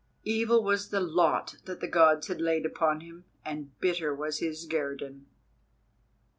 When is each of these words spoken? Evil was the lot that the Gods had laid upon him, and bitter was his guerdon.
Evil 0.25 0.63
was 0.63 0.89
the 0.89 0.99
lot 0.99 1.57
that 1.65 1.79
the 1.79 1.87
Gods 1.87 2.25
had 2.25 2.41
laid 2.41 2.65
upon 2.65 3.01
him, 3.01 3.23
and 3.45 3.79
bitter 3.79 4.15
was 4.15 4.39
his 4.39 4.65
guerdon. 4.65 5.27